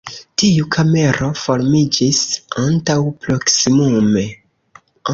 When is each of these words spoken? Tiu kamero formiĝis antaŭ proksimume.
Tiu 0.43 0.69
kamero 0.75 1.29
formiĝis 1.41 2.23
antaŭ 2.65 2.99
proksimume. 3.27 4.29